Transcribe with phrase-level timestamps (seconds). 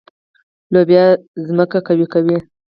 [0.73, 1.05] لوبیا
[1.47, 2.37] ځمکه قوي کوي.